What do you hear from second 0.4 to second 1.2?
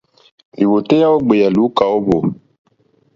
Lìwòtéyá ó